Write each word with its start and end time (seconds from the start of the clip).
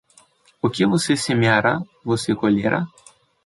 O 0.63 0.67
que 0.67 0.83
você 0.87 1.15
semeará, 1.15 1.79
você 2.03 2.33
colherá. 2.33 2.87